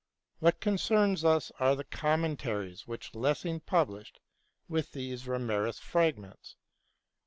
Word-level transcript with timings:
What 0.39 0.59
con 0.59 0.77
cerns 0.77 1.23
us 1.23 1.51
are 1.59 1.75
the 1.75 1.83
commentaries 1.83 2.87
which 2.87 3.13
Lessing 3.13 3.59
published 3.59 4.19
with 4.67 4.93
these 4.93 5.25
Reimarus 5.27 5.79
fragments. 5.79 6.55